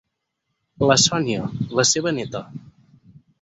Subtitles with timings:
[0.91, 1.43] La Sonia,
[1.81, 2.43] la seva neta.